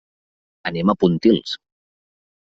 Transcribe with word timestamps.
Anem 0.69 0.91
a 0.91 0.95
Pontils. 1.05 1.53